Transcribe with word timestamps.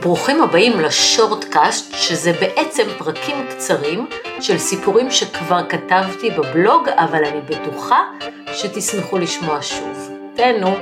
ברוכים 0.00 0.42
הבאים 0.42 0.80
לשורטקאסט, 0.80 1.94
שזה 1.94 2.32
בעצם 2.32 2.82
פרקים 2.98 3.36
קצרים 3.50 4.06
של 4.40 4.58
סיפורים 4.58 5.10
שכבר 5.10 5.60
כתבתי 5.68 6.30
בבלוג, 6.30 6.88
אבל 6.88 7.24
אני 7.24 7.40
בטוחה 7.40 7.98
שתשמחו 8.52 9.18
לשמוע 9.18 9.58
שוב. 9.62 10.10
תהנו. 10.34 10.74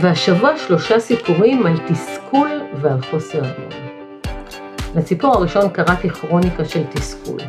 והשבוע 0.00 0.50
שלושה 0.66 1.00
סיפורים 1.00 1.66
על 1.66 1.78
תסכול 1.88 2.60
ועל 2.80 3.02
חוסר 3.10 3.38
אמון. 3.38 3.70
לסיפור 4.96 5.34
הראשון 5.34 5.68
קראתי 5.68 6.10
כרוניקה 6.10 6.64
של 6.64 6.82
תסכול. 6.90 7.40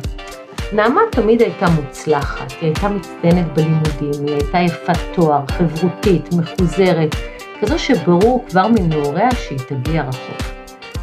נעמה 0.72 1.00
תמיד 1.10 1.42
הייתה 1.42 1.66
מוצלחת, 1.68 2.50
היא 2.50 2.58
הייתה 2.60 2.88
מצטיינת 2.88 3.54
בלימודים, 3.54 4.26
היא 4.26 4.34
הייתה 4.34 4.58
יפת 4.58 4.98
תואר, 5.14 5.40
חברותית, 5.48 6.28
מחוזרת, 6.32 7.14
כזו 7.60 7.78
שברור 7.78 8.44
כבר 8.48 8.66
מנעוריה 8.68 9.28
שהיא 9.30 9.58
תגיע 9.58 10.02
רחוק. 10.02 10.57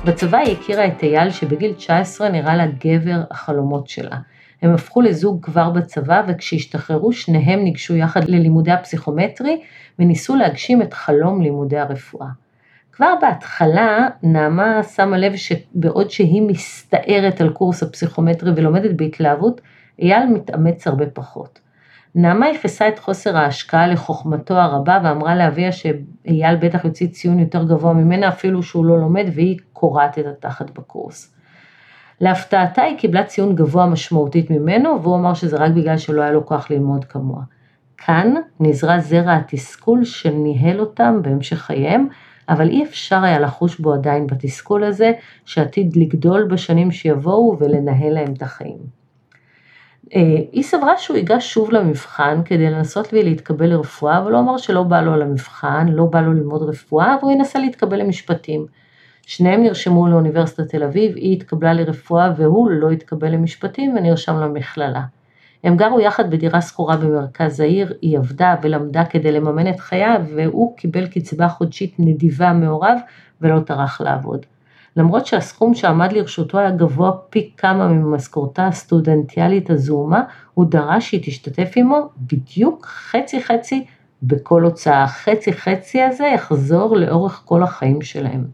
בצבא 0.05 0.37
היא 0.37 0.57
הכירה 0.57 0.87
את 0.87 1.03
אייל 1.03 1.29
שבגיל 1.29 1.73
19 1.73 2.29
נראה 2.29 2.55
לה 2.55 2.65
גבר 2.85 3.21
החלומות 3.31 3.87
שלה. 3.87 4.17
הם 4.61 4.73
הפכו 4.73 5.01
לזוג 5.01 5.45
כבר 5.45 5.69
בצבא 5.69 6.21
וכשהשתחררו 6.27 7.13
שניהם 7.13 7.59
ניגשו 7.63 7.95
יחד 7.95 8.23
ללימודי 8.23 8.71
הפסיכומטרי 8.71 9.61
וניסו 9.99 10.35
להגשים 10.35 10.81
את 10.81 10.93
חלום 10.93 11.41
לימודי 11.41 11.77
הרפואה. 11.77 12.27
כבר 12.91 13.13
בהתחלה 13.21 14.07
נעמה 14.23 14.83
שמה 14.83 15.17
לב 15.17 15.35
שבעוד 15.35 16.11
שהיא 16.11 16.41
מסתערת 16.41 17.41
על 17.41 17.49
קורס 17.49 17.83
הפסיכומטרי 17.83 18.51
ולומדת 18.55 18.91
בהתלהבות, 18.95 19.61
אייל 19.99 20.25
מתאמץ 20.25 20.87
הרבה 20.87 21.05
פחות. 21.05 21.59
נעמה 22.15 22.47
ייחסה 22.47 22.87
את 22.87 22.99
חוסר 22.99 23.37
ההשקעה 23.37 23.87
לחוכמתו 23.87 24.53
הרבה 24.53 24.99
ואמרה 25.03 25.35
לאביה 25.35 25.71
שאייל 25.71 26.55
בטח 26.61 26.85
יוציא 26.85 27.07
ציון 27.07 27.39
יותר 27.39 27.63
גבוה 27.63 27.93
ממנה 27.93 28.27
אפילו 28.27 28.63
שהוא 28.63 28.85
לא 28.85 28.99
לומד 28.99 29.25
והיא 29.33 29.57
קורעת 29.73 30.19
את 30.19 30.25
התחת 30.25 30.71
בקורס. 30.71 31.35
להפתעתה 32.21 32.81
היא 32.81 32.97
קיבלה 32.97 33.23
ציון 33.23 33.55
גבוה 33.55 33.85
משמעותית 33.85 34.49
ממנו 34.49 35.01
והוא 35.01 35.15
אמר 35.15 35.33
שזה 35.33 35.57
רק 35.57 35.71
בגלל 35.71 35.97
שלא 35.97 36.21
היה 36.21 36.31
לו 36.31 36.45
כוח 36.45 36.71
ללמוד 36.71 37.05
כמוה. 37.05 37.41
כאן 37.97 38.33
נזרע 38.59 38.99
זרע 38.99 39.33
התסכול 39.35 40.03
שניהל 40.03 40.79
אותם 40.79 41.19
בהמשך 41.21 41.57
חייהם, 41.57 42.07
אבל 42.49 42.69
אי 42.69 42.83
אפשר 42.83 43.23
היה 43.23 43.39
לחוש 43.39 43.79
בו 43.79 43.93
עדיין 43.93 44.27
בתסכול 44.27 44.83
הזה 44.83 45.11
שעתיד 45.45 45.95
לגדול 45.95 46.47
בשנים 46.51 46.91
שיבואו 46.91 47.57
ולנהל 47.59 48.13
להם 48.13 48.33
את 48.33 48.41
החיים. 48.41 49.04
אה, 50.13 50.21
היא 50.51 50.63
סברה 50.63 50.97
שהוא 50.97 51.17
ייגש 51.17 51.53
שוב 51.53 51.71
למבחן 51.71 52.41
כדי 52.45 52.69
לנסות 52.69 53.07
ולהתקבל 53.13 53.65
לרפואה, 53.65 54.17
אבל 54.17 54.31
הוא 54.31 54.39
אמר 54.39 54.57
שלא 54.57 54.83
בא 54.83 55.01
לו 55.01 55.15
למבחן, 55.15 55.87
לא 55.89 56.05
בא 56.05 56.21
לו 56.21 56.33
ללמוד 56.33 56.61
רפואה, 56.61 57.15
והוא 57.21 57.31
ינסה 57.31 57.59
להתקבל 57.59 57.99
למשפטים. 57.99 58.65
שניהם 59.21 59.63
נרשמו 59.63 60.07
לאוניברסיטת 60.07 60.69
תל 60.69 60.83
אביב, 60.83 61.15
היא 61.15 61.33
התקבלה 61.33 61.73
לרפואה 61.73 62.33
והוא 62.37 62.69
לא 62.69 62.89
התקבל 62.89 63.31
למשפטים 63.31 63.95
ונרשם 63.97 64.37
למכללה. 64.37 65.01
הם 65.63 65.77
גרו 65.77 65.99
יחד 65.99 66.29
בדירה 66.29 66.61
שכורה 66.61 66.97
במרכז 66.97 67.59
העיר, 67.59 67.93
היא 68.01 68.17
עבדה 68.17 68.55
ולמדה 68.61 69.05
כדי 69.05 69.31
לממן 69.31 69.69
את 69.69 69.79
חייו 69.79 70.21
והוא 70.35 70.77
קיבל 70.77 71.07
קצבה 71.07 71.47
חודשית 71.47 71.95
נדיבה 71.99 72.53
מהוריו 72.53 72.97
ולא 73.41 73.59
טרח 73.59 74.01
לעבוד. 74.01 74.45
למרות 74.95 75.25
שהסכום 75.25 75.73
שעמד 75.73 76.11
לרשותו 76.11 76.57
היה 76.57 76.71
גבוה 76.71 77.11
פי 77.29 77.51
כמה 77.57 77.87
ממשכורתה 77.87 78.67
הסטודנטיאלית 78.67 79.69
הזעומה, 79.69 80.23
הוא 80.53 80.65
דרש 80.65 81.09
שהיא 81.09 81.21
תשתתף 81.23 81.71
עמו 81.75 82.09
בדיוק 82.17 82.85
חצי 82.85 83.43
חצי 83.43 83.85
בכל 84.23 84.63
הוצאה. 84.63 85.07
חצי 85.07 85.53
חצי 85.53 86.01
הזה 86.01 86.25
יחזור 86.25 86.97
לאורך 86.97 87.41
כל 87.45 87.63
החיים 87.63 88.01
שלהם. 88.01 88.45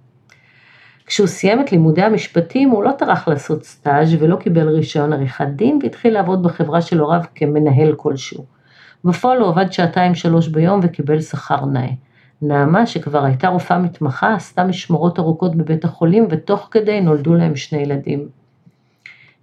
כשהוא 1.05 1.27
סיים 1.27 1.61
את 1.61 1.71
לימודי 1.71 2.01
המשפטים 2.01 2.69
הוא 2.69 2.83
לא 2.83 2.91
טרח 2.91 3.27
לעשות 3.27 3.63
סטאז' 3.63 4.15
ולא 4.19 4.35
קיבל 4.35 4.69
רישיון 4.69 5.13
עריכת 5.13 5.47
דין 5.55 5.79
והתחיל 5.83 6.13
לעבוד 6.13 6.43
בחברה 6.43 6.81
של 6.81 6.99
הוריו 6.99 7.21
כמנהל 7.35 7.93
כלשהו. 7.97 8.45
בפועל 9.03 9.39
הוא 9.39 9.49
עבד 9.49 9.71
שעתיים 9.71 10.15
שלוש 10.15 10.47
ביום 10.47 10.79
וקיבל 10.83 11.21
שכר 11.21 11.65
נאה. 11.65 11.89
נעמה 12.41 12.85
שכבר 12.85 13.25
הייתה 13.25 13.47
רופאה 13.47 13.79
מתמחה 13.79 14.33
עשתה 14.33 14.63
משמרות 14.63 15.19
ארוכות 15.19 15.55
בבית 15.55 15.85
החולים 15.85 16.27
ותוך 16.29 16.67
כדי 16.71 17.01
נולדו 17.01 17.33
להם 17.33 17.55
שני 17.55 17.79
ילדים. 17.79 18.29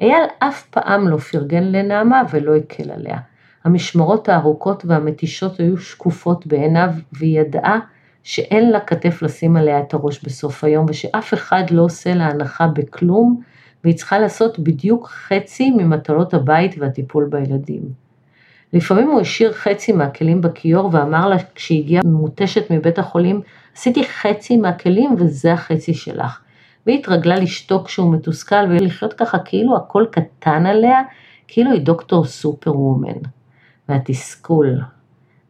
אייל 0.00 0.25
אף 0.38 0.66
פעם 0.70 1.09
לא 1.09 1.16
פרגן 1.16 1.64
לנעמה 1.64 2.22
ולא 2.31 2.56
הקל 2.56 2.91
עליה. 2.91 3.19
המשמרות 3.64 4.28
הארוכות 4.28 4.84
והמתישות 4.86 5.60
היו 5.60 5.78
שקופות 5.78 6.47
בעיניו 6.47 6.91
והיא 7.12 7.41
ידעה 7.41 7.78
שאין 8.22 8.70
לה 8.70 8.81
כתף 8.81 9.22
לשים 9.22 9.56
עליה 9.56 9.80
את 9.80 9.94
הראש 9.94 10.25
בסוף 10.25 10.65
היום 10.65 10.86
ושאף 10.88 11.34
אחד 11.34 11.62
לא 11.70 11.82
עושה 11.82 12.15
לה 12.15 12.26
הנחה 12.26 12.66
בכלום 12.66 13.41
והיא 13.84 13.97
צריכה 13.97 14.19
לעשות 14.19 14.59
בדיוק 14.59 15.09
חצי 15.09 15.70
ממטלות 15.70 16.34
הבית 16.34 16.75
והטיפול 16.78 17.28
בילדים. 17.30 18.08
לפעמים 18.73 19.09
הוא 19.09 19.21
השאיר 19.21 19.53
חצי 19.53 19.93
מהכלים 19.93 20.41
בכיור 20.41 20.91
ואמר 20.93 21.29
לה 21.29 21.37
כשהגיעה 21.55 22.03
מותשת 22.05 22.71
מבית 22.71 22.99
החולים, 22.99 23.41
עשיתי 23.77 24.05
חצי 24.05 24.56
מהכלים 24.56 25.15
וזה 25.19 25.53
החצי 25.53 25.95
שלך. 25.95 26.41
והיא 26.87 26.99
התרגלה 26.99 27.37
לשתוק 27.37 27.87
כשהוא 27.87 28.15
מתוסכל 28.15 28.65
ולחיות 28.69 29.12
ככה 29.12 29.39
כאילו 29.39 29.77
הכל 29.77 30.05
קטן 30.11 30.67
עליה, 30.67 31.01
כאילו 31.49 31.73
היא 31.73 31.81
דוקטור 31.81 32.25
סופר 32.25 32.77
וומן. 32.77 33.19
והתסכול, 33.89 34.81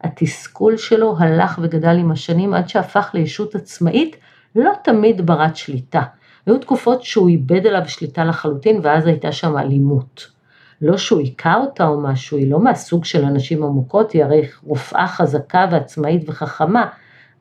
התסכול 0.01 0.77
שלו 0.77 1.15
הלך 1.19 1.59
וגדל 1.61 1.97
עם 1.99 2.11
השנים 2.11 2.53
עד 2.53 2.69
שהפך 2.69 3.11
לישות 3.13 3.55
עצמאית, 3.55 4.15
לא 4.55 4.71
תמיד 4.83 5.25
ברת 5.25 5.55
שליטה. 5.55 6.01
היו 6.45 6.57
תקופות 6.57 7.03
שהוא 7.03 7.29
איבד 7.29 7.67
עליו 7.67 7.81
שליטה 7.87 8.23
לחלוטין 8.23 8.79
ואז 8.83 9.07
הייתה 9.07 9.31
שם 9.31 9.57
אלימות. 9.57 10.38
לא 10.81 10.97
שהוא 10.97 11.19
היכה 11.19 11.55
אותה 11.55 11.87
או 11.87 12.01
משהו, 12.01 12.37
היא 12.37 12.51
לא 12.51 12.59
מהסוג 12.59 13.05
של 13.05 13.25
אנשים 13.25 13.63
עמוקות, 13.63 14.11
היא 14.11 14.23
הרי 14.23 14.41
רופאה 14.63 15.07
חזקה 15.07 15.65
ועצמאית 15.71 16.29
וחכמה, 16.29 16.85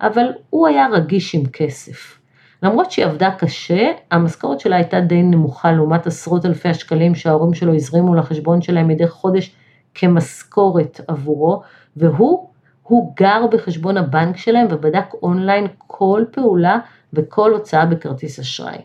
אבל 0.01 0.27
הוא 0.51 0.67
היה 0.67 0.87
רגיש 0.93 1.35
עם 1.35 1.47
כסף. 1.47 2.19
למרות 2.63 2.91
שהיא 2.91 3.07
עבדה 3.07 3.31
קשה, 3.39 3.91
המשכורת 4.11 4.61
שלה 4.61 4.77
הייתה 4.77 5.01
די 5.01 5.23
נמוכה 5.23 5.73
לעומת 5.73 6.07
עשרות 6.07 6.47
אלפי 6.47 6.69
השקלים 6.69 7.15
שההורים 7.15 7.55
שלו 7.55 7.75
הזרימו 7.75 8.15
לחשבון 8.15 8.63
שלהם 8.63 8.89
מדי 8.89 9.09
חודש 9.09 9.55
כמשכורת 9.95 11.01
עבורו, 11.09 11.63
והוא, 11.97 12.49
הוא 12.83 13.13
גר 13.17 13.47
בחשבון 13.53 13.97
הבנק 13.97 14.37
שלהם 14.37 14.67
ובדק 14.71 15.15
אונליין 15.23 15.67
כל 15.87 16.25
פעולה 16.31 16.79
וכל 17.13 17.53
הוצאה 17.53 17.87
בכרטיס 17.87 18.39
אשראי. 18.39 18.79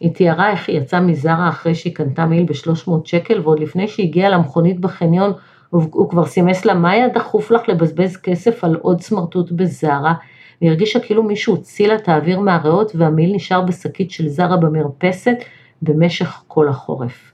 היא 0.00 0.14
תיארה 0.14 0.50
איך 0.50 0.68
היא 0.68 0.78
יצאה 0.80 1.00
מזרה 1.00 1.48
אחרי 1.48 1.74
שהיא 1.74 1.94
קנתה 1.94 2.26
מעיל 2.26 2.44
ב-300 2.44 2.90
שקל 3.04 3.40
ועוד 3.40 3.60
לפני 3.60 3.88
שהיא 3.88 4.08
הגיעה 4.08 4.30
למכונית 4.30 4.80
בחניון 4.80 5.32
הוא 5.70 6.10
כבר 6.10 6.26
סימס 6.26 6.64
לה 6.64 6.74
מה 6.74 6.90
היה 6.90 7.08
דחוף 7.08 7.50
לך 7.50 7.68
לבזבז 7.68 8.16
כסף 8.16 8.64
על 8.64 8.74
עוד 8.74 9.00
סמרטוט 9.00 9.50
בזרה 9.52 10.14
והיא 10.60 10.70
הרגישה 10.70 11.00
כאילו 11.00 11.22
מישהו 11.22 11.54
הוציא 11.54 11.88
לה 11.88 11.94
את 11.94 12.08
האוויר 12.08 12.40
מהריאות 12.40 12.92
והמעיל 12.94 13.34
נשאר 13.34 13.60
בשקית 13.60 14.10
של 14.10 14.28
זרה 14.28 14.56
במרפסת 14.56 15.36
במשך 15.82 16.42
כל 16.46 16.68
החורף. 16.68 17.32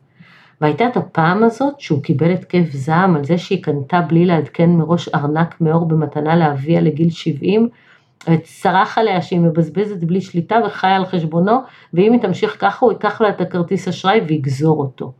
והייתה 0.60 0.86
את 0.86 0.96
הפעם 0.96 1.44
הזאת 1.44 1.80
שהוא 1.80 2.02
קיבל 2.02 2.30
התקף 2.30 2.70
זעם 2.72 3.16
על 3.16 3.24
זה 3.24 3.38
שהיא 3.38 3.62
קנתה 3.62 4.00
בלי 4.00 4.24
לעדכן 4.24 4.70
מראש 4.70 5.08
ארנק 5.08 5.60
מאור 5.60 5.88
במתנה 5.88 6.36
לאביה 6.36 6.80
לגיל 6.80 7.10
70 7.10 7.68
וצרח 8.30 8.98
עליה 8.98 9.22
שהיא 9.22 9.40
מבזבזת 9.40 10.04
בלי 10.04 10.20
שליטה 10.20 10.56
וחיה 10.66 10.96
על 10.96 11.06
חשבונו, 11.06 11.58
ואם 11.94 12.12
היא 12.12 12.20
תמשיך 12.20 12.56
ככה 12.60 12.86
הוא 12.86 12.92
ייקח 12.92 13.20
לה 13.20 13.28
את 13.28 13.40
הכרטיס 13.40 13.88
אשראי 13.88 14.20
ויגזור 14.26 14.80
אותו. 14.80 15.12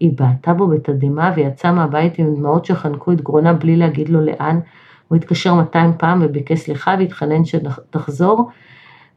היא 0.00 0.12
בעטה 0.18 0.54
בו 0.54 0.66
בתדהמה 0.66 1.32
ויצאה 1.36 1.72
מהבית 1.72 2.18
עם 2.18 2.34
דמעות 2.34 2.64
שחנקו 2.64 3.12
את 3.12 3.20
גרונה 3.20 3.52
בלי 3.52 3.76
להגיד 3.76 4.08
לו 4.08 4.20
לאן. 4.20 4.60
הוא 5.08 5.16
התקשר 5.16 5.54
200 5.54 5.92
פעם 5.98 6.22
וביקש 6.24 6.58
סליחה 6.58 6.94
והתחנן 6.98 7.44
שתחזור, 7.44 8.50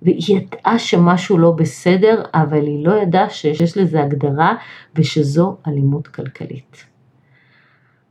והיא 0.01 0.38
ידעה 0.38 0.79
שמשהו 0.79 1.38
לא 1.38 1.51
בסדר, 1.51 2.24
אבל 2.33 2.65
היא 2.65 2.85
לא 2.85 3.01
ידעה 3.01 3.30
שיש 3.30 3.77
לזה 3.77 4.03
הגדרה 4.03 4.56
ושזו 4.95 5.57
אלימות 5.68 6.07
כלכלית. 6.07 6.85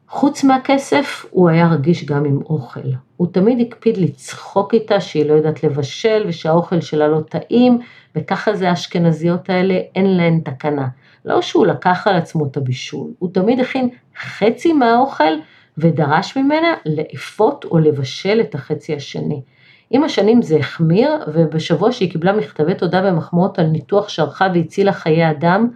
חוץ 0.08 0.44
מהכסף, 0.44 1.26
הוא 1.30 1.48
היה 1.48 1.68
רגיש 1.68 2.04
גם 2.04 2.24
עם 2.24 2.40
אוכל. 2.42 2.88
הוא 3.16 3.28
תמיד 3.32 3.60
הקפיד 3.60 3.96
לצחוק 3.96 4.74
איתה 4.74 5.00
שהיא 5.00 5.26
לא 5.26 5.32
יודעת 5.32 5.64
לבשל 5.64 6.24
ושהאוכל 6.28 6.80
שלה 6.80 7.08
לא 7.08 7.20
טעים, 7.20 7.78
וככה 8.16 8.54
זה 8.54 8.70
האשכנזיות 8.70 9.50
האלה, 9.50 9.74
אין 9.94 10.16
להן 10.16 10.40
תקנה. 10.40 10.88
לא 11.24 11.42
שהוא 11.42 11.66
לקח 11.66 12.06
על 12.06 12.16
עצמו 12.16 12.46
את 12.46 12.56
הבישול, 12.56 13.10
הוא 13.18 13.30
תמיד 13.32 13.60
הכין 13.60 13.88
חצי 14.20 14.72
מהאוכל 14.72 15.32
ודרש 15.78 16.36
ממנה 16.36 16.74
לאפות 16.86 17.64
או 17.64 17.78
לבשל 17.78 18.40
את 18.40 18.54
החצי 18.54 18.94
השני. 18.94 19.42
עם 19.90 20.04
השנים 20.04 20.42
זה 20.42 20.56
החמיר, 20.56 21.10
ובשבוע 21.34 21.92
שהיא 21.92 22.10
קיבלה 22.10 22.32
מכתבי 22.32 22.74
תודה 22.74 23.02
ומחמאות 23.04 23.58
על 23.58 23.66
ניתוח 23.66 24.08
שערכה 24.08 24.46
והצילה 24.54 24.92
חיי 24.92 25.30
אדם, 25.30 25.68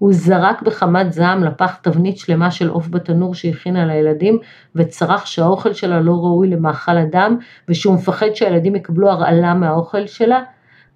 הוא 0.00 0.12
זרק 0.12 0.62
בחמת 0.62 1.12
זעם 1.12 1.44
לפח 1.44 1.76
תבנית 1.76 2.18
שלמה 2.18 2.50
של 2.50 2.68
עוף 2.68 2.88
בתנור 2.88 3.34
שהכינה 3.34 3.86
לילדים 3.86 4.38
וצרח 4.74 5.26
שהאוכל 5.26 5.72
שלה 5.72 6.00
לא 6.00 6.12
ראוי 6.12 6.48
למאכל 6.48 6.98
אדם 6.98 7.36
ושהוא 7.68 7.94
מפחד 7.94 8.34
שהילדים 8.34 8.76
יקבלו 8.76 9.10
הרעלה 9.10 9.54
מהאוכל 9.54 10.06
שלה 10.06 10.42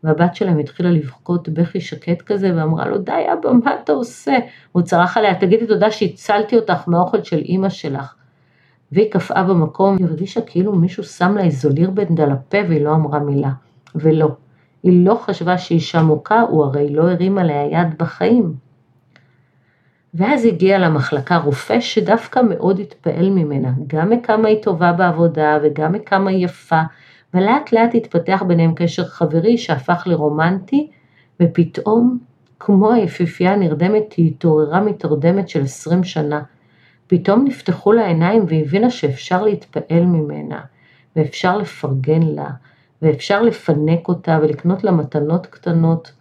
והבת 0.05 0.35
שלהם 0.35 0.59
התחילה 0.59 0.91
לבכות 0.91 1.49
בכי 1.49 1.81
שקט 1.81 2.23
כזה 2.23 2.53
ואמרה 2.57 2.89
לו 2.89 2.99
די 2.99 3.27
אבא 3.33 3.53
מה 3.65 3.75
אתה 3.83 3.93
עושה? 3.93 4.33
הוא 4.73 4.83
צרח 4.83 5.17
עליה 5.17 5.35
תגידי 5.35 5.67
תודה 5.67 5.91
שהצלתי 5.91 6.57
אותך 6.57 6.89
מהאוכל 6.89 7.23
של 7.23 7.39
אימא 7.39 7.69
שלך. 7.69 8.15
והיא 8.93 9.13
קפאה 9.13 9.45
במקום, 9.45 9.97
היא 9.97 10.07
הרגישה 10.07 10.41
כאילו 10.41 10.73
מישהו 10.73 11.03
שם 11.05 11.35
לה 11.37 11.45
איזולירבנד 11.45 12.21
על 12.21 12.31
הפה 12.31 12.59
והיא 12.69 12.85
לא 12.85 12.95
אמרה 12.95 13.19
מילה. 13.19 13.51
ולא, 13.95 14.29
היא 14.83 15.07
לא 15.07 15.15
חשבה 15.15 15.59
שאישה 15.59 16.03
מוכה, 16.03 16.41
הוא 16.41 16.65
הרי 16.65 16.95
לא 16.95 17.11
הרים 17.11 17.39
עליה 17.39 17.67
יד 17.67 17.99
בחיים. 17.99 18.65
ואז 20.15 20.45
הגיע 20.45 20.79
למחלקה 20.79 21.37
רופא 21.37 21.81
שדווקא 21.81 22.41
מאוד 22.49 22.81
התפעל 22.81 23.31
ממנה, 23.31 23.73
גם 23.87 24.11
מכמה 24.11 24.49
היא 24.49 24.63
טובה 24.63 24.93
בעבודה 24.93 25.59
וגם 25.63 25.93
מכמה 25.93 26.31
היא 26.31 26.45
יפה, 26.45 26.81
ולאט 27.35 27.73
לאט 27.73 27.95
התפתח 27.95 28.43
ביניהם 28.47 28.73
קשר 28.77 29.05
חברי 29.05 29.59
שהפך 29.59 30.03
לרומנטי, 30.07 30.91
ופתאום, 31.43 32.19
כמו 32.61 32.93
היפיפייה 32.93 33.53
הנרדמת, 33.53 34.13
היא 34.13 34.31
התעוררה 34.31 34.81
מתרדמת 34.81 35.49
של 35.49 35.63
עשרים 35.63 36.05
שנה. 36.05 36.43
פתאום 37.07 37.45
נפתחו 37.45 37.93
לה 37.93 38.07
עיניים 38.07 38.45
והבינה 38.49 38.91
שאפשר 38.91 39.43
להתפעל 39.43 40.05
ממנה, 40.05 40.61
ואפשר 41.17 41.57
לפרגן 41.57 42.23
לה, 42.23 42.51
ואפשר 43.03 43.43
לפנק 43.43 44.09
אותה 44.09 44.39
ולקנות 44.43 44.85
לה 44.85 44.91
מתנות 44.91 45.47
קטנות. 45.47 46.13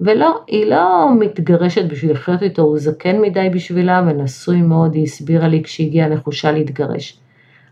ולא, 0.00 0.40
היא 0.46 0.66
לא 0.66 1.10
מתגרשת 1.18 1.84
בשביל 1.84 2.12
לחיות 2.12 2.42
איתו, 2.42 2.62
הוא 2.62 2.78
זקן 2.78 3.20
מדי 3.20 3.48
בשבילה 3.54 4.02
ונשוי 4.06 4.62
מאוד, 4.62 4.94
היא 4.94 5.02
הסבירה 5.02 5.48
לי 5.48 5.62
כשהגיעה 5.62 6.08
נחושה 6.08 6.52
להתגרש. 6.52 7.20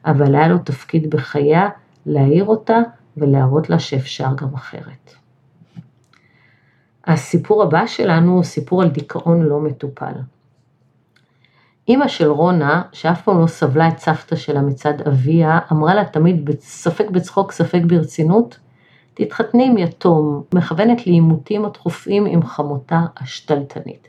אבל 0.06 0.34
היה 0.34 0.48
לו 0.48 0.58
תפקיד 0.58 1.10
בחייה 1.10 1.68
להעיר 2.06 2.44
אותה 2.44 2.78
ולהראות 3.16 3.70
לה 3.70 3.78
שאפשר 3.78 4.28
גם 4.36 4.54
אחרת. 4.54 5.14
הסיפור 7.06 7.62
הבא 7.62 7.86
שלנו 7.86 8.32
הוא 8.32 8.44
סיפור 8.44 8.82
על 8.82 8.88
דיכאון 8.88 9.42
לא 9.42 9.60
מטופל. 9.60 10.12
אימא 11.88 12.08
של 12.08 12.30
רונה, 12.30 12.82
שאף 12.92 13.22
פעם 13.22 13.40
לא 13.40 13.46
סבלה 13.46 13.88
את 13.88 13.98
סבתא 13.98 14.36
שלה 14.36 14.62
מצד 14.62 15.00
אביה, 15.08 15.58
אמרה 15.72 15.94
לה 15.94 16.04
תמיד 16.04 16.50
ספק 16.60 17.10
בצחוק 17.10 17.52
ספק 17.52 17.80
ברצינות, 17.86 18.58
תתחתני 19.18 19.66
עם 19.66 19.78
יתום, 19.78 20.42
מכוונת 20.54 21.06
לעימותים 21.06 21.64
התכופים 21.64 22.26
עם 22.26 22.42
חמותה 22.42 23.00
השתלטנית. 23.16 24.08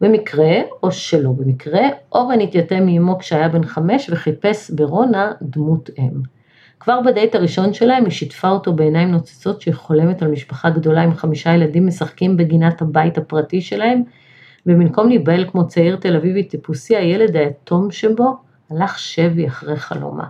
במקרה, 0.00 0.52
או 0.82 0.92
שלא 0.92 1.30
במקרה, 1.30 1.82
אורן 2.12 2.40
התייתם 2.40 2.86
מאמו 2.86 3.18
כשהיה 3.18 3.48
בן 3.48 3.64
חמש 3.64 4.10
וחיפש 4.10 4.70
ברונה 4.70 5.32
דמות 5.42 5.90
אם. 5.98 6.10
כבר 6.80 7.00
בדייט 7.00 7.34
הראשון 7.34 7.72
שלהם 7.72 8.04
היא 8.04 8.12
שיתפה 8.12 8.50
אותו 8.50 8.72
בעיניים 8.72 9.10
נוצצות 9.10 9.60
שהיא 9.60 9.74
חולמת 9.74 10.22
על 10.22 10.30
משפחה 10.30 10.70
גדולה 10.70 11.02
עם 11.02 11.14
חמישה 11.14 11.54
ילדים 11.54 11.86
משחקים 11.86 12.36
בגינת 12.36 12.82
הבית 12.82 13.18
הפרטי 13.18 13.60
שלהם, 13.60 14.02
ובמקום 14.66 15.08
להיבהל 15.08 15.50
כמו 15.50 15.68
צעיר 15.68 15.96
תל 15.96 16.16
אביבי 16.16 16.42
טיפוסי, 16.42 16.96
הילד 16.96 17.36
היתום 17.36 17.90
שבו 17.90 18.36
הלך 18.70 18.98
שבי 18.98 19.46
אחרי 19.46 19.76
חלומה. 19.76 20.24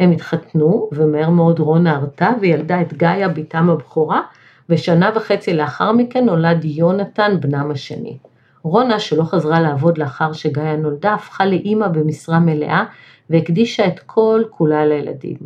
הם 0.00 0.10
התחתנו, 0.10 0.88
ומהר 0.92 1.30
מאוד 1.30 1.58
רונה 1.58 1.96
הרתה 1.96 2.30
וילדה 2.40 2.80
את 2.80 2.92
גאיה 2.92 3.28
בתם 3.28 3.70
הבכורה, 3.70 4.20
ושנה 4.68 5.10
וחצי 5.14 5.54
לאחר 5.54 5.92
מכן 5.92 6.24
נולד 6.24 6.64
יונתן 6.64 7.36
בנם 7.40 7.70
השני. 7.70 8.16
רונה, 8.62 8.98
שלא 8.98 9.22
חזרה 9.22 9.60
לעבוד 9.60 9.98
לאחר 9.98 10.32
שגאיה 10.32 10.76
נולדה, 10.76 11.14
הפכה 11.14 11.46
לאימא 11.46 11.88
במשרה 11.88 12.38
מלאה, 12.38 12.84
והקדישה 13.30 13.86
את 13.86 14.00
כל 14.00 14.42
כולה 14.50 14.86
לילדים. 14.86 15.36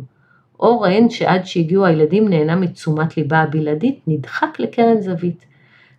אורן, 0.59 1.09
שעד 1.09 1.45
שהגיעו 1.45 1.85
הילדים 1.85 2.29
נהנה 2.29 2.55
מתשומת 2.55 3.17
ליבה 3.17 3.37
הבלעדית, 3.37 3.99
נדחק 4.07 4.59
לקרן 4.59 5.01
זווית. 5.01 5.45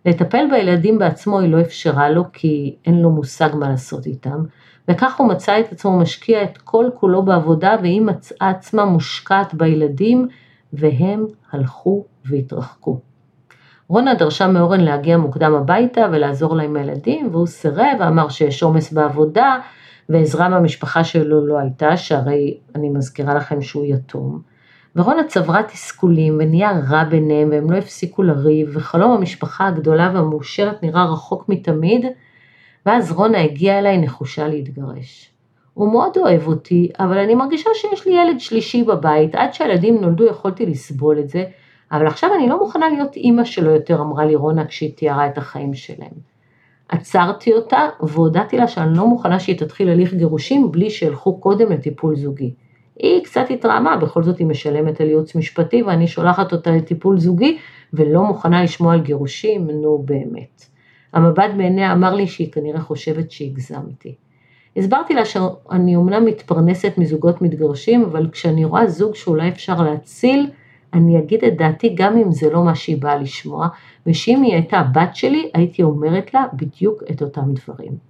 לטפל 0.07 0.45
בילדים 0.51 0.99
בעצמו 0.99 1.39
היא 1.39 1.51
לא 1.51 1.61
אפשרה 1.61 2.09
לו 2.09 2.23
כי 2.33 2.75
אין 2.85 3.01
לו 3.01 3.09
מושג 3.09 3.49
מה 3.53 3.69
לעשות 3.69 4.05
איתם, 4.05 4.43
וכך 4.87 5.19
הוא 5.19 5.27
מצא 5.27 5.59
את 5.59 5.71
עצמו 5.71 5.99
משקיע 5.99 6.43
את 6.43 6.57
כל 6.57 6.85
כולו 6.93 7.25
בעבודה 7.25 7.75
והיא 7.81 8.01
מצאה 8.01 8.49
עצמה 8.49 8.85
מושקעת 8.85 9.53
בילדים 9.53 10.27
והם 10.73 11.25
הלכו 11.51 12.05
והתרחקו. 12.25 12.99
רונה 13.87 14.13
דרשה 14.13 14.47
מאורן 14.47 14.81
להגיע 14.81 15.17
מוקדם 15.17 15.53
הביתה 15.53 16.01
ולעזור 16.11 16.55
לה 16.55 16.63
עם 16.63 16.75
הילדים 16.75 17.29
והוא 17.31 17.47
סירב 17.47 17.97
ואמר 17.99 18.29
שיש 18.29 18.63
עומס 18.63 18.93
בעבודה 18.93 19.59
ועזרה 20.09 20.49
מהמשפחה 20.49 21.03
שלו 21.03 21.47
לא 21.47 21.59
הייתה, 21.59 21.97
שהרי 21.97 22.57
אני 22.75 22.89
מזכירה 22.89 23.33
לכם 23.33 23.61
שהוא 23.61 23.85
יתום. 23.85 24.41
ורונה 24.97 25.23
צברה 25.23 25.63
תסכולים 25.63 26.37
ונהיה 26.39 26.71
רע 26.89 27.03
ביניהם 27.03 27.49
והם 27.51 27.71
לא 27.71 27.77
הפסיקו 27.77 28.23
לריב 28.23 28.69
וחלום 28.73 29.11
המשפחה 29.11 29.67
הגדולה 29.67 30.11
והמאושרת 30.13 30.83
נראה 30.83 31.05
רחוק 31.05 31.49
מתמיד 31.49 32.05
ואז 32.85 33.11
רונה 33.11 33.41
הגיעה 33.41 33.79
אליי 33.79 33.97
נחושה 33.97 34.47
להתגרש. 34.47 35.31
הוא 35.73 35.91
מאוד 35.91 36.17
אוהב 36.17 36.47
אותי, 36.47 36.89
אבל 36.99 37.17
אני 37.17 37.35
מרגישה 37.35 37.69
שיש 37.73 38.07
לי 38.07 38.13
ילד 38.13 38.39
שלישי 38.39 38.83
בבית, 38.83 39.35
עד 39.35 39.53
שהילדים 39.53 40.01
נולדו 40.01 40.25
יכולתי 40.25 40.65
לסבול 40.65 41.19
את 41.19 41.29
זה, 41.29 41.43
אבל 41.91 42.07
עכשיו 42.07 42.29
אני 42.35 42.49
לא 42.49 42.59
מוכנה 42.59 42.89
להיות 42.89 43.15
אימא 43.15 43.43
שלו 43.43 43.71
יותר, 43.71 44.01
אמרה 44.01 44.25
לי 44.25 44.35
רונה 44.35 44.65
כשהיא 44.65 44.93
תיארה 44.95 45.27
את 45.27 45.37
החיים 45.37 45.73
שלהם. 45.73 46.13
עצרתי 46.89 47.53
אותה 47.53 47.89
והודעתי 48.01 48.57
לה 48.57 48.67
שאני 48.67 48.97
לא 48.97 49.07
מוכנה 49.07 49.39
שהיא 49.39 49.57
תתחיל 49.57 49.89
הליך 49.89 50.13
גירושים 50.13 50.71
בלי 50.71 50.89
שילכו 50.89 51.39
קודם 51.39 51.71
לטיפול 51.71 52.15
זוגי. 52.15 52.53
היא 52.99 53.23
קצת 53.23 53.45
התרעמה, 53.49 53.97
בכל 53.97 54.23
זאת 54.23 54.37
היא 54.37 54.47
משלמת 54.47 55.01
על 55.01 55.07
ייעוץ 55.07 55.35
משפטי 55.35 55.83
ואני 55.83 56.07
שולחת 56.07 56.51
אותה 56.51 56.71
לטיפול 56.71 57.19
זוגי 57.19 57.57
ולא 57.93 58.23
מוכנה 58.23 58.63
לשמוע 58.63 58.93
על 58.93 59.01
גירושים, 59.01 59.69
נו 59.69 60.03
באמת. 60.05 60.65
המבט 61.13 61.51
בעיניה 61.57 61.93
אמר 61.93 62.15
לי 62.15 62.27
שהיא 62.27 62.51
כנראה 62.51 62.81
חושבת 62.81 63.31
שהגזמתי. 63.31 64.15
הסברתי 64.77 65.13
לה 65.13 65.25
שאני 65.25 65.95
אומנם 65.95 66.25
מתפרנסת 66.25 66.93
מזוגות 66.97 67.41
מתגרשים, 67.41 68.03
אבל 68.03 68.29
כשאני 68.31 68.65
רואה 68.65 68.87
זוג 68.87 69.15
שאולי 69.15 69.49
אפשר 69.49 69.81
להציל, 69.81 70.49
אני 70.93 71.19
אגיד 71.19 71.43
את 71.43 71.57
דעתי 71.57 71.95
גם 71.95 72.17
אם 72.17 72.31
זה 72.31 72.49
לא 72.49 72.63
מה 72.63 72.75
שהיא 72.75 73.01
באה 73.01 73.17
לשמוע, 73.17 73.67
ושאם 74.07 74.41
היא 74.41 74.53
הייתה 74.53 74.77
הבת 74.77 75.15
שלי, 75.15 75.51
הייתי 75.53 75.83
אומרת 75.83 76.33
לה 76.33 76.45
בדיוק 76.53 77.03
את 77.11 77.21
אותם 77.21 77.53
דברים. 77.53 78.06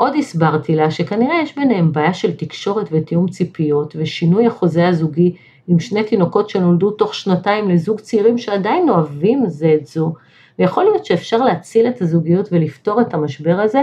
עוד 0.00 0.14
הסברתי 0.18 0.76
לה 0.76 0.90
שכנראה 0.90 1.42
יש 1.42 1.56
ביניהם 1.56 1.92
בעיה 1.92 2.14
של 2.14 2.36
תקשורת 2.36 2.88
ותיאום 2.92 3.28
ציפיות, 3.28 3.96
ושינוי 3.98 4.46
החוזה 4.46 4.88
הזוגי 4.88 5.36
עם 5.68 5.78
שני 5.78 6.04
תינוקות 6.04 6.50
שנולדו 6.50 6.90
תוך 6.90 7.14
שנתיים 7.14 7.70
לזוג 7.70 8.00
צעירים 8.00 8.38
שעדיין 8.38 8.88
אוהבים 8.88 9.44
זה 9.46 9.74
את 9.74 9.86
זו, 9.86 10.14
ויכול 10.58 10.84
להיות 10.84 11.04
שאפשר 11.04 11.36
להציל 11.36 11.86
את 11.88 12.02
הזוגיות 12.02 12.48
ולפתור 12.52 13.00
את 13.00 13.14
המשבר 13.14 13.60
הזה, 13.60 13.82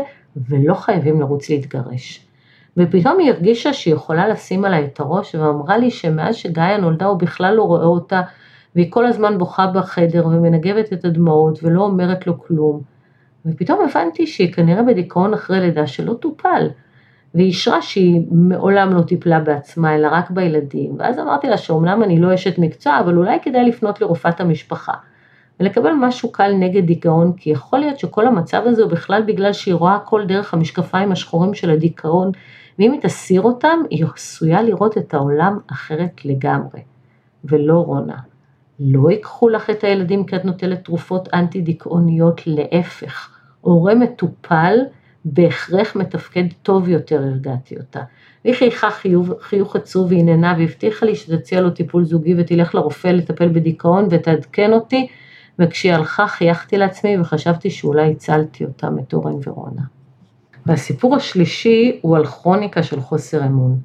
ולא 0.50 0.74
חייבים 0.74 1.21
לרוץ 1.21 1.50
להתגרש. 1.50 2.27
ופתאום 2.77 3.19
היא 3.19 3.31
הרגישה 3.31 3.74
שהיא 3.74 3.93
יכולה 3.93 4.27
לשים 4.27 4.65
עליי 4.65 4.86
את 4.86 5.00
הראש, 5.00 5.36
ואמרה 5.36 5.77
לי 5.77 5.91
שמאז 5.91 6.36
שגאיה 6.36 6.77
נולדה 6.77 7.05
הוא 7.05 7.19
בכלל 7.19 7.55
לא 7.55 7.63
רואה 7.63 7.86
אותה, 7.86 8.21
והיא 8.75 8.91
כל 8.91 9.05
הזמן 9.05 9.38
בוכה 9.38 9.67
בחדר 9.67 10.27
ומנגבת 10.27 10.93
את 10.93 11.05
הדמעות 11.05 11.59
ולא 11.63 11.81
אומרת 11.81 12.27
לו 12.27 12.39
כלום. 12.39 12.97
ופתאום 13.46 13.79
הבנתי 13.89 14.27
שהיא 14.27 14.53
כנראה 14.53 14.84
בדיכאון 14.84 15.34
אחרי 15.34 15.60
לידה 15.60 15.88
שלא 15.88 16.13
טופל. 16.13 16.67
והיא 17.34 17.48
אישרה 17.48 17.82
שהיא 17.82 18.22
מעולם 18.32 18.94
לא 18.94 19.01
טיפלה 19.01 19.39
בעצמה, 19.39 19.96
אלא 19.96 20.08
רק 20.12 20.32
בילדים. 20.32 20.96
ואז 21.00 21.20
אמרתי 21.20 21.48
לה 21.48 21.58
שאומנם 21.58 22.03
אני 22.03 22.20
לא 22.20 22.34
אשת 22.34 22.60
מקצוע, 22.60 23.00
אבל 23.00 23.17
אולי 23.17 23.38
כדאי 23.41 23.65
לפנות 23.65 24.01
לרופאת 24.01 24.41
המשפחה. 24.41 24.94
ולקבל 25.60 25.91
משהו 25.91 26.32
קל 26.32 26.53
נגד 26.53 26.86
דיכאון, 26.86 27.34
כי 27.38 27.50
יכול 27.50 27.79
להיות 27.79 28.00
שכל 28.00 28.27
המצב 28.27 28.62
הזה 28.65 28.84
הוא 28.84 28.91
בכלל 28.91 29.22
בגלל 29.22 29.53
שהיא 29.53 29.74
רואה 29.74 29.96
הכל 29.96 30.25
דרך 30.25 30.53
המשקפיים 30.53 31.12
השחורים 31.12 31.53
של 31.53 31.70
הדיכאון, 31.70 32.32
ואם 32.79 32.91
היא 32.91 33.01
תסיר 33.01 33.41
אותם, 33.41 33.79
היא 33.89 34.06
עשויה 34.15 34.62
לראות 34.62 34.98
את 34.98 35.13
העולם 35.13 35.60
אחרת 35.72 36.25
לגמרי. 36.25 36.82
ולא 37.46 37.74
רונה. 37.74 38.17
לא 38.79 39.12
ייקחו 39.12 39.50
לך 39.50 39.69
את 39.69 39.84
הילדים 39.84 40.25
כי 40.25 40.36
את 40.36 40.46
נוטלת 40.46 40.86
תרופות 40.86 41.29
אנטי 41.34 41.62
דיכאוניות, 41.62 42.41
להפך. 42.46 43.29
הורה 43.62 43.96
מטופל 43.96 44.75
בהכרח 45.25 45.96
מתפקד 45.96 46.43
טוב 46.63 46.89
יותר, 46.89 47.22
הרגעתי 47.22 47.77
אותה. 47.77 48.01
והיא 48.46 48.55
חייכה 48.55 48.91
חיוך, 48.91 49.27
חיוך 49.41 49.75
עצוב 49.75 50.07
והיא 50.07 50.24
נהנה 50.24 50.55
והבטיחה 50.60 51.05
לי 51.05 51.15
שתציע 51.15 51.62
לו 51.62 51.69
טיפול 51.69 52.05
זוגי 52.05 52.36
ותלך 52.38 52.75
לרופא 52.75 53.07
לטפל 53.07 53.50
בדיכאון 53.50 54.07
ותעדכן 54.10 54.74
אותי 54.74 55.07
וכשהיא 55.60 55.93
הלכה 55.93 56.27
חייכתי 56.27 56.77
לעצמי 56.77 57.19
וחשבתי 57.19 57.69
שאולי 57.69 58.12
הצלתי 58.12 58.65
אותה 58.65 58.89
מתורן 58.89 59.34
ורונה. 59.48 59.81
והסיפור 60.65 61.15
השלישי 61.15 62.00
הוא 62.01 62.17
על 62.17 62.25
כרוניקה 62.25 62.84
של 62.84 63.01
חוסר 63.01 63.46
אמון. 63.46 63.79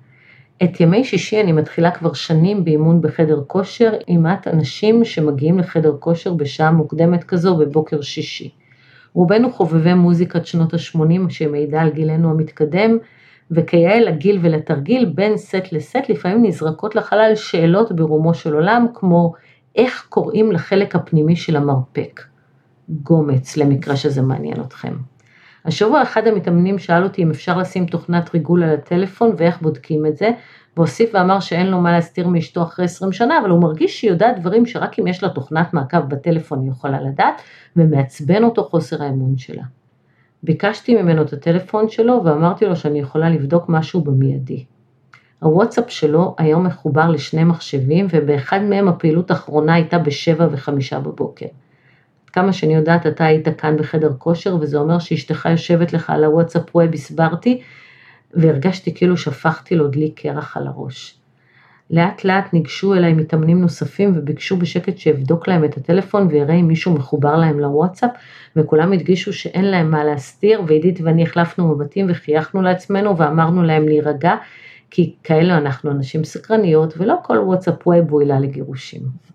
את 0.64 0.80
ימי 0.80 1.04
שישי 1.04 1.40
אני 1.40 1.52
מתחילה 1.52 1.90
כבר 1.90 2.12
שנים 2.12 2.64
באימון 2.64 3.00
בחדר 3.00 3.42
כושר 3.46 3.92
עם 4.06 4.22
מעט 4.22 4.48
אנשים 4.48 5.04
שמגיעים 5.04 5.58
לחדר 5.58 5.96
כושר 6.00 6.34
בשעה 6.34 6.70
מוקדמת 6.70 7.24
כזו 7.24 7.56
בבוקר 7.56 8.00
שישי. 8.00 8.50
רובנו 9.14 9.52
חובבי 9.52 9.94
מוזיקת 9.94 10.46
שנות 10.46 10.74
ה-80 10.74 11.30
שמעידה 11.30 11.80
על 11.80 11.90
גילנו 11.90 12.30
המתקדם, 12.30 12.98
וכיאה 13.50 14.00
לגיל 14.00 14.38
ולתרגיל 14.42 15.04
בין 15.04 15.36
סט 15.36 15.72
לסט 15.72 16.08
לפעמים 16.08 16.46
נזרקות 16.46 16.94
לחלל 16.94 17.32
שאלות 17.34 17.92
ברומו 17.92 18.34
של 18.34 18.54
עולם 18.54 18.86
כמו 18.94 19.32
איך 19.76 20.06
קוראים 20.08 20.52
לחלק 20.52 20.96
הפנימי 20.96 21.36
של 21.36 21.56
המרפק. 21.56 22.20
גומץ, 22.88 23.56
למקרה 23.56 23.96
שזה 23.96 24.22
מעניין 24.22 24.60
אתכם. 24.60 24.92
השבוע 25.64 26.02
אחד 26.02 26.26
המתאמנים 26.26 26.78
שאל 26.78 27.04
אותי 27.04 27.22
אם 27.22 27.30
אפשר 27.30 27.58
לשים 27.58 27.86
תוכנת 27.86 28.34
ריגול 28.34 28.62
על 28.62 28.74
הטלפון 28.74 29.34
ואיך 29.36 29.62
בודקים 29.62 30.06
את 30.06 30.16
זה, 30.16 30.30
והוסיף 30.76 31.10
ואמר 31.14 31.40
שאין 31.40 31.66
לו 31.66 31.80
מה 31.80 31.92
להסתיר 31.92 32.28
מאשתו 32.28 32.62
אחרי 32.62 32.84
20 32.84 33.12
שנה, 33.12 33.40
אבל 33.40 33.50
הוא 33.50 33.60
מרגיש 33.60 34.00
שהיא 34.00 34.10
יודעת 34.10 34.40
דברים 34.40 34.66
שרק 34.66 34.98
אם 34.98 35.06
יש 35.06 35.22
לה 35.22 35.28
תוכנת 35.28 35.74
מעקב 35.74 36.00
בטלפון 36.00 36.62
היא 36.62 36.70
יכולה 36.70 37.00
לדעת, 37.00 37.42
ומעצבן 37.76 38.44
אותו 38.44 38.64
חוסר 38.64 39.02
האמון 39.02 39.38
שלה. 39.38 39.62
ביקשתי 40.42 41.02
ממנו 41.02 41.22
את 41.22 41.32
הטלפון 41.32 41.88
שלו 41.88 42.20
ואמרתי 42.24 42.64
לו 42.64 42.76
שאני 42.76 43.00
יכולה 43.00 43.30
לבדוק 43.30 43.68
משהו 43.68 44.00
במיידי. 44.00 44.64
הוואטסאפ 45.40 45.90
שלו 45.90 46.34
היום 46.38 46.66
מחובר 46.66 47.10
לשני 47.10 47.44
מחשבים 47.44 48.06
ובאחד 48.10 48.60
מהם 48.62 48.88
הפעילות 48.88 49.30
האחרונה 49.30 49.74
הייתה 49.74 49.98
בשבע 49.98 50.48
וחמישה 50.50 51.00
בבוקר. 51.00 51.46
כמה 52.32 52.52
שאני 52.52 52.74
יודעת 52.74 53.06
אתה 53.06 53.24
היית 53.24 53.48
כאן 53.58 53.76
בחדר 53.76 54.12
כושר 54.18 54.56
וזה 54.60 54.78
אומר 54.78 54.98
שאשתך 54.98 55.48
יושבת 55.50 55.92
לך 55.92 56.10
על 56.10 56.24
הוואטסאפ 56.24 56.76
ווב 56.76 56.94
הסברתי 56.94 57.60
והרגשתי 58.34 58.94
כאילו 58.94 59.16
שפכתי 59.16 59.74
לו 59.74 59.88
דלי 59.88 60.10
קרח 60.10 60.56
על 60.56 60.66
הראש. 60.66 61.18
לאט 61.90 62.24
לאט 62.24 62.52
ניגשו 62.52 62.94
אליי 62.94 63.12
מתאמנים 63.12 63.60
נוספים 63.60 64.12
וביקשו 64.14 64.56
בשקט 64.56 64.98
שאבדוק 64.98 65.48
להם 65.48 65.64
את 65.64 65.76
הטלפון 65.76 66.26
ויראה 66.30 66.54
אם 66.54 66.68
מישהו 66.68 66.94
מחובר 66.94 67.36
להם 67.36 67.60
לוואטסאפ 67.60 68.10
וכולם 68.56 68.92
הדגישו 68.92 69.32
שאין 69.32 69.64
להם 69.64 69.90
מה 69.90 70.04
להסתיר 70.04 70.62
ועידית 70.66 71.00
ואני 71.02 71.22
החלפנו 71.22 71.68
מבטים 71.68 72.06
וחייכנו 72.10 72.62
לעצמנו 72.62 73.18
ואמרנו 73.18 73.62
להם 73.62 73.88
להירגע 73.88 74.34
כי 74.90 75.14
כאלה 75.24 75.58
אנחנו 75.58 75.90
אנשים 75.90 76.24
סקרניות 76.24 76.94
ולא 76.96 77.16
כל 77.22 77.38
וואטסאפ 77.38 77.86
ווב 77.86 78.10
הוא 78.10 78.20
עילה 78.20 78.40
לגירושים. 78.40 79.31